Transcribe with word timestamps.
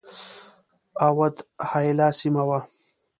اَوَد 1.05 1.35
حایله 1.69 2.07
سیمه 2.19 2.43
وه. 2.47 2.59